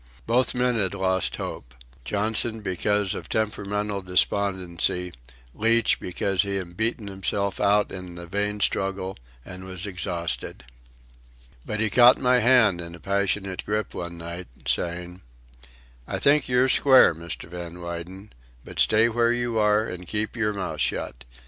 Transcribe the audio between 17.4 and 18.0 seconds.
Van